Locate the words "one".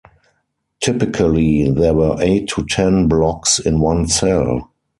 3.81-4.07